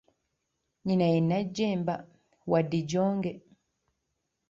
[0.79, 1.95] Nnyina ye Najjemba,
[2.51, 3.31] wa Dijonge.